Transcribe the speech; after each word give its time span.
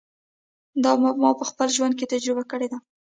دا 0.83 0.91
ما 1.21 1.31
په 1.39 1.45
خپل 1.49 1.67
ژوند 1.75 1.93
کې 1.97 2.11
تجربه 2.13 2.43
کړې 2.51 2.67
ده. 2.71 2.77